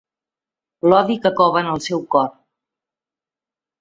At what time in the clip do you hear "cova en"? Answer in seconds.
1.41-1.71